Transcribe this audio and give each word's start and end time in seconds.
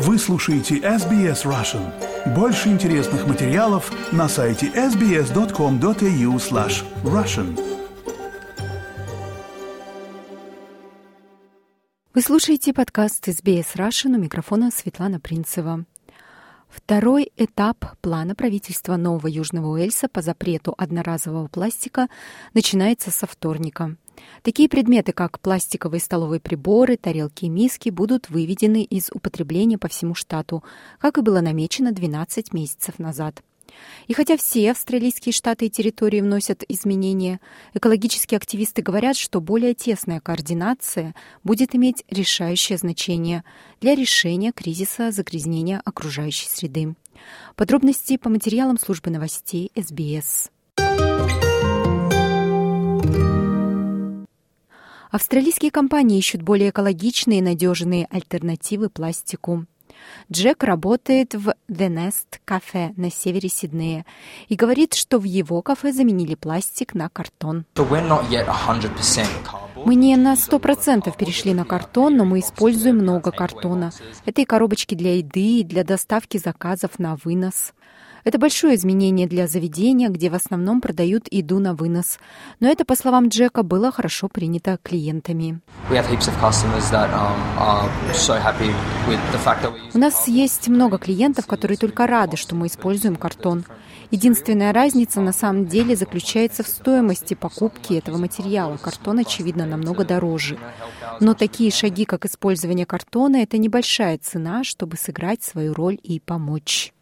Вы 0.00 0.16
слушаете 0.16 0.76
SBS 0.76 1.44
Russian. 1.44 2.32
Больше 2.32 2.68
интересных 2.68 3.26
материалов 3.26 3.90
на 4.12 4.28
сайте 4.28 4.68
sbs.com.au 4.68 6.36
slash 6.36 6.84
russian. 7.02 7.58
Вы 12.14 12.22
слушаете 12.22 12.72
подкаст 12.72 13.26
SBS 13.26 13.74
Russian 13.74 14.14
у 14.14 14.18
микрофона 14.20 14.70
Светлана 14.70 15.18
Принцева. 15.18 15.84
Второй 16.68 17.32
этап 17.36 17.84
плана 18.00 18.36
правительства 18.36 18.94
Нового 18.94 19.26
Южного 19.26 19.66
Уэльса 19.66 20.06
по 20.06 20.22
запрету 20.22 20.76
одноразового 20.78 21.48
пластика 21.48 22.06
начинается 22.54 23.10
со 23.10 23.26
вторника. 23.26 23.96
Такие 24.42 24.68
предметы, 24.68 25.12
как 25.12 25.40
пластиковые 25.40 26.00
столовые 26.00 26.40
приборы, 26.40 26.96
тарелки 26.96 27.46
и 27.46 27.48
миски, 27.48 27.90
будут 27.90 28.30
выведены 28.30 28.82
из 28.82 29.10
употребления 29.12 29.78
по 29.78 29.88
всему 29.88 30.14
штату, 30.14 30.62
как 30.98 31.18
и 31.18 31.22
было 31.22 31.40
намечено 31.40 31.92
12 31.92 32.52
месяцев 32.52 32.98
назад. 32.98 33.42
И 34.06 34.14
хотя 34.14 34.36
все 34.36 34.70
австралийские 34.70 35.32
штаты 35.32 35.66
и 35.66 35.70
территории 35.70 36.20
вносят 36.20 36.64
изменения, 36.68 37.40
экологические 37.74 38.38
активисты 38.38 38.82
говорят, 38.82 39.16
что 39.16 39.40
более 39.40 39.74
тесная 39.74 40.20
координация 40.20 41.14
будет 41.44 41.74
иметь 41.74 42.04
решающее 42.10 42.78
значение 42.78 43.44
для 43.80 43.94
решения 43.94 44.52
кризиса 44.52 45.10
загрязнения 45.10 45.80
окружающей 45.84 46.48
среды. 46.48 46.94
Подробности 47.56 48.16
по 48.16 48.28
материалам 48.28 48.78
службы 48.78 49.10
новостей 49.10 49.70
СБС. 49.76 50.50
Австралийские 55.10 55.70
компании 55.70 56.18
ищут 56.18 56.42
более 56.42 56.70
экологичные 56.70 57.38
и 57.38 57.42
надежные 57.42 58.06
альтернативы 58.10 58.90
пластику. 58.90 59.66
Джек 60.30 60.62
работает 60.62 61.34
в 61.34 61.54
The 61.68 61.88
Nest 61.88 62.40
кафе 62.44 62.92
на 62.96 63.10
севере 63.10 63.48
Сиднея 63.48 64.04
и 64.48 64.54
говорит, 64.54 64.94
что 64.94 65.18
в 65.18 65.24
его 65.24 65.62
кафе 65.62 65.92
заменили 65.92 66.34
пластик 66.34 66.94
на 66.94 67.08
картон. 67.08 67.64
Мы 69.84 69.94
не 69.94 70.16
на 70.16 70.34
100% 70.34 71.16
перешли 71.16 71.54
на 71.54 71.64
картон, 71.64 72.16
но 72.16 72.24
мы 72.24 72.40
используем 72.40 72.98
много 72.98 73.30
картона. 73.32 73.90
Это 74.26 74.42
и 74.42 74.44
коробочки 74.44 74.94
для 74.94 75.16
еды, 75.16 75.60
и 75.60 75.64
для 75.64 75.84
доставки 75.84 76.38
заказов 76.38 76.98
на 76.98 77.16
вынос. 77.16 77.72
Это 78.24 78.38
большое 78.38 78.74
изменение 78.74 79.26
для 79.26 79.46
заведения, 79.46 80.08
где 80.08 80.30
в 80.30 80.34
основном 80.34 80.80
продают 80.80 81.28
еду 81.30 81.58
на 81.58 81.74
вынос. 81.74 82.18
Но 82.60 82.68
это, 82.68 82.84
по 82.84 82.96
словам 82.96 83.28
Джека, 83.28 83.62
было 83.62 83.92
хорошо 83.92 84.28
принято 84.28 84.78
клиентами. 84.82 85.60
Um, 85.90 86.04
У 89.94 89.98
нас 89.98 90.28
есть 90.28 90.68
много 90.68 90.98
клиентов, 90.98 91.46
которые 91.46 91.76
только 91.78 92.06
рады, 92.06 92.36
что 92.36 92.54
мы 92.54 92.66
используем 92.66 93.16
картон. 93.16 93.64
Единственная 94.10 94.72
разница 94.72 95.20
на 95.20 95.32
самом 95.32 95.66
деле 95.66 95.94
заключается 95.94 96.62
в 96.62 96.68
стоимости 96.68 97.34
покупки 97.34 97.94
этого 97.94 98.16
материала. 98.16 98.78
Картон, 98.78 99.18
очевидно, 99.18 99.66
намного 99.66 100.04
дороже. 100.04 100.58
Но 101.20 101.34
такие 101.34 101.70
шаги, 101.70 102.04
как 102.04 102.24
использование 102.24 102.86
картона, 102.86 103.36
это 103.36 103.58
небольшая 103.58 104.18
цена, 104.18 104.64
чтобы 104.64 104.96
сыграть 104.96 105.42
свою 105.42 105.74
роль 105.74 105.98
и 106.02 106.20
помочь. 106.20 106.92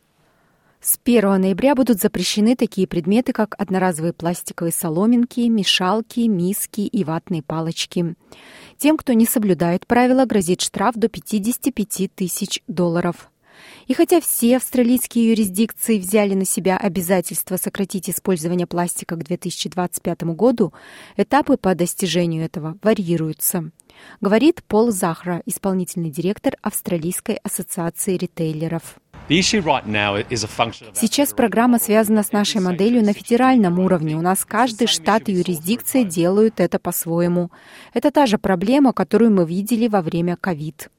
С 0.87 1.01
1 1.05 1.41
ноября 1.41 1.75
будут 1.75 2.01
запрещены 2.01 2.55
такие 2.55 2.87
предметы, 2.87 3.33
как 3.33 3.57
одноразовые 3.59 4.13
пластиковые 4.13 4.71
соломинки, 4.71 5.41
мешалки, 5.41 6.21
миски 6.29 6.83
и 6.83 7.03
ватные 7.03 7.43
палочки. 7.43 8.15
Тем, 8.79 8.97
кто 8.97 9.13
не 9.13 9.27
соблюдает 9.27 9.85
правила, 9.85 10.27
грозит 10.27 10.61
штраф 10.61 10.95
до 10.95 11.09
55 11.09 12.15
тысяч 12.15 12.63
долларов. 12.69 13.33
И 13.89 13.95
хотя 13.95 14.21
все 14.21 14.59
австралийские 14.59 15.31
юрисдикции 15.31 15.99
взяли 15.99 16.35
на 16.35 16.45
себя 16.45 16.77
обязательство 16.77 17.57
сократить 17.57 18.09
использование 18.09 18.69
пластика 18.69 19.17
к 19.17 19.25
2025 19.25 20.23
году, 20.37 20.73
этапы 21.17 21.57
по 21.57 21.75
достижению 21.75 22.45
этого 22.45 22.79
варьируются, 22.81 23.73
говорит 24.21 24.63
Пол 24.69 24.93
Захра, 24.93 25.43
исполнительный 25.47 26.11
директор 26.11 26.55
Австралийской 26.63 27.41
ассоциации 27.43 28.17
ритейлеров. 28.17 29.01
Сейчас 30.95 31.33
программа 31.33 31.79
связана 31.79 32.23
с 32.23 32.31
нашей 32.31 32.61
моделью 32.61 33.05
на 33.05 33.13
федеральном 33.13 33.81
уровне. 33.81 34.17
У 34.17 34.21
нас 34.21 34.45
каждый 34.45 34.87
штат 34.87 35.29
и 35.29 35.33
юрисдикция 35.33 36.05
делают 36.05 36.61
это 36.61 36.79
по-своему. 36.79 37.51
Это 37.93 38.13
та 38.13 38.27
же 38.27 38.39
проблема, 38.39 38.93
которую 38.93 39.33
мы 39.33 39.45
видели 39.45 39.89
во 39.89 40.01
время 40.01 40.37
ковид. 40.37 40.91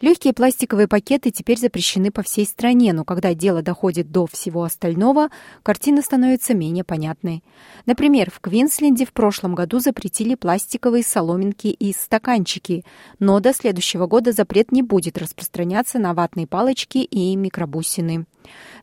Легкие 0.00 0.32
пластиковые 0.32 0.86
пакеты 0.86 1.32
теперь 1.32 1.58
запрещены 1.58 2.12
по 2.12 2.22
всей 2.22 2.46
стране, 2.46 2.92
но 2.92 3.04
когда 3.04 3.34
дело 3.34 3.62
доходит 3.62 4.12
до 4.12 4.26
всего 4.26 4.62
остального, 4.62 5.28
картина 5.64 6.02
становится 6.02 6.54
менее 6.54 6.84
понятной. 6.84 7.42
Например, 7.84 8.30
в 8.30 8.38
Квинсленде 8.38 9.04
в 9.04 9.12
прошлом 9.12 9.56
году 9.56 9.80
запретили 9.80 10.36
пластиковые 10.36 11.02
соломинки 11.02 11.66
и 11.66 11.92
стаканчики, 11.92 12.84
но 13.18 13.40
до 13.40 13.52
следующего 13.52 14.06
года 14.06 14.30
запрет 14.30 14.70
не 14.70 14.82
будет 14.82 15.18
распространяться 15.18 15.98
на 15.98 16.14
ватные 16.14 16.46
палочки 16.46 16.98
и 16.98 17.34
микробусины. 17.34 18.26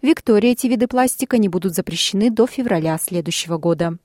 В 0.02 0.06
Виктории 0.06 0.52
эти 0.52 0.68
виды 0.68 0.88
пластика 0.88 1.38
не 1.38 1.48
будут 1.48 1.76
запрещены 1.76 2.30
до 2.30 2.46
февраля 2.46 2.98
следующего 2.98 3.58
года. 3.58 3.98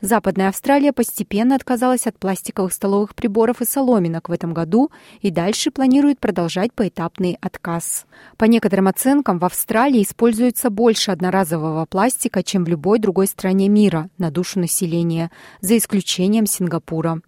Западная 0.00 0.48
Австралия 0.48 0.92
постепенно 0.92 1.54
отказалась 1.54 2.06
от 2.06 2.18
пластиковых 2.18 2.72
столовых 2.72 3.14
приборов 3.14 3.60
и 3.60 3.64
соломинок 3.64 4.28
в 4.28 4.32
этом 4.32 4.52
году 4.52 4.90
и 5.20 5.30
дальше 5.30 5.70
планирует 5.70 6.18
продолжать 6.18 6.72
поэтапный 6.72 7.38
отказ. 7.40 8.06
По 8.36 8.44
некоторым 8.44 8.88
оценкам, 8.88 9.38
в 9.38 9.44
Австралии 9.44 10.02
используется 10.02 10.70
больше 10.70 11.10
одноразового 11.10 11.86
пластика, 11.86 12.42
чем 12.42 12.64
в 12.64 12.68
любой 12.68 12.98
другой 12.98 13.26
стране 13.26 13.68
мира 13.68 14.10
на 14.18 14.30
душу 14.30 14.58
населения, 14.58 15.30
за 15.60 15.76
исключением 15.76 16.46
Сингапура. 16.46 17.20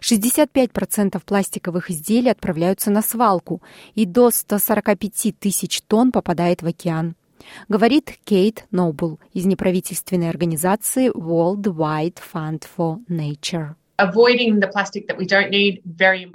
65% 0.00 1.20
пластиковых 1.24 1.90
изделий 1.90 2.30
отправляются 2.30 2.90
на 2.90 3.02
свалку, 3.02 3.62
и 3.94 4.04
до 4.04 4.30
145 4.30 5.38
тысяч 5.38 5.80
тонн 5.82 6.12
попадает 6.12 6.62
в 6.62 6.66
океан 6.66 7.14
говорит 7.68 8.18
Кейт 8.24 8.66
Нобл 8.70 9.18
из 9.32 9.46
неправительственной 9.46 10.30
организации 10.30 11.10
World 11.10 11.64
Wide 11.64 12.18
Fund 12.32 12.64
for 12.76 12.98
Nature. 13.08 13.74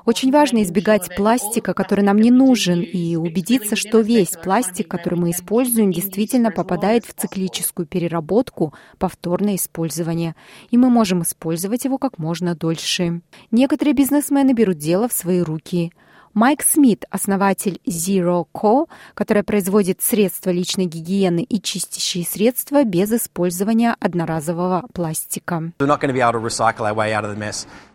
Очень 0.06 0.32
важно 0.32 0.64
избегать 0.64 1.16
пластика, 1.16 1.76
который 1.76 2.04
нам 2.04 2.18
не 2.18 2.32
нужен, 2.32 2.82
и 2.82 3.16
убедиться, 3.16 3.76
что 3.76 4.00
весь 4.00 4.32
пластик, 4.32 4.88
который 4.88 5.20
мы 5.20 5.30
используем, 5.30 5.92
действительно 5.92 6.50
попадает 6.50 7.06
в 7.06 7.14
циклическую 7.14 7.86
переработку, 7.86 8.74
повторное 8.98 9.58
использование, 9.58 10.36
и 10.72 10.78
мы 10.78 10.90
можем 10.90 11.22
использовать 11.22 11.86
его 11.86 12.00
как 12.00 12.18
можно 12.18 12.56
дольше. 12.56 13.22
Некоторые 13.52 13.94
бизнесмены 13.94 14.54
берут 14.54 14.78
дело 14.80 15.08
в 15.08 15.14
свои 15.14 15.42
руки– 15.42 15.92
Майк 16.34 16.64
Смит, 16.64 17.06
основатель 17.10 17.82
Zero 17.86 18.46
Co., 18.54 18.88
которая 19.14 19.44
производит 19.44 20.02
средства 20.02 20.50
личной 20.50 20.86
гигиены 20.86 21.44
и 21.44 21.62
чистящие 21.62 22.26
средства 22.26 22.84
без 22.86 23.12
использования 23.12 23.96
одноразового 24.00 24.88
пластика. 24.94 25.72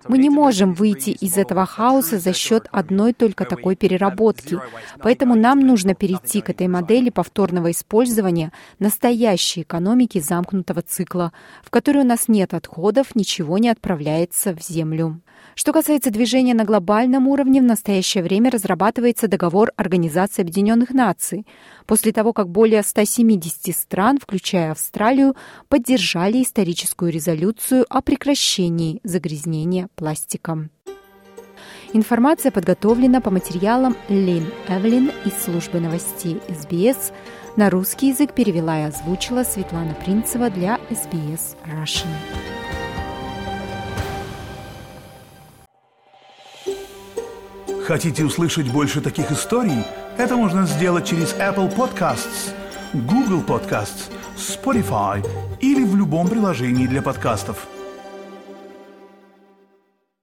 Мы 0.08 0.18
не 0.18 0.30
можем 0.30 0.74
выйти 0.74 1.10
из 1.10 1.36
этого 1.36 1.66
хаоса 1.66 2.18
за 2.18 2.32
счет 2.32 2.68
одной 2.70 3.12
только 3.12 3.44
такой 3.44 3.76
переработки. 3.76 4.58
Поэтому 5.00 5.34
нам 5.34 5.60
нужно 5.60 5.94
перейти 5.94 6.40
к 6.40 6.50
этой 6.50 6.68
модели 6.68 7.10
повторного 7.10 7.70
использования 7.70 8.52
настоящей 8.78 9.62
экономики 9.62 10.20
замкнутого 10.20 10.82
цикла, 10.82 11.32
в 11.62 11.70
которой 11.70 11.98
у 11.98 12.06
нас 12.06 12.28
нет 12.28 12.54
отходов, 12.54 13.14
ничего 13.14 13.58
не 13.58 13.68
отправляется 13.68 14.54
в 14.54 14.62
землю. 14.62 15.20
Что 15.54 15.72
касается 15.72 16.10
движения 16.10 16.52
на 16.52 16.64
глобальном 16.64 17.28
уровне, 17.28 17.62
в 17.62 17.64
настоящее 17.64 18.22
время 18.22 18.50
разрабатывается 18.50 19.26
договор 19.26 19.72
Организации 19.76 20.42
Объединенных 20.42 20.90
Наций, 20.90 21.46
после 21.86 22.12
того, 22.12 22.34
как 22.34 22.50
более 22.50 22.82
170 22.82 23.74
стран, 23.74 24.18
включая 24.20 24.72
Австралию, 24.72 25.34
поддержали 25.68 26.42
историческую 26.42 27.10
резолюцию 27.10 27.86
о 27.88 28.02
прекращении 28.02 29.00
загрязнения 29.02 29.88
пластиком. 29.96 30.70
Информация 31.92 32.52
подготовлена 32.52 33.20
по 33.20 33.30
материалам 33.30 33.96
Лин 34.08 34.52
Эвелин 34.68 35.10
из 35.24 35.32
службы 35.42 35.80
новостей 35.80 36.40
СБС. 36.48 37.12
На 37.56 37.70
русский 37.70 38.08
язык 38.08 38.34
перевела 38.34 38.80
и 38.80 38.82
озвучила 38.82 39.42
Светлана 39.42 39.94
Принцева 39.94 40.50
для 40.50 40.78
СБС 40.90 41.56
Russian. 41.64 42.06
Хотите 47.86 48.24
услышать 48.24 48.70
больше 48.72 49.00
таких 49.00 49.30
историй? 49.30 49.84
Это 50.18 50.36
можно 50.36 50.66
сделать 50.66 51.06
через 51.06 51.34
Apple 51.34 51.72
Podcasts, 51.74 52.52
Google 52.92 53.42
Podcasts, 53.42 54.10
Spotify 54.36 55.24
или 55.60 55.84
в 55.84 55.94
любом 55.94 56.28
приложении 56.28 56.86
для 56.86 57.00
подкастов. 57.00 57.68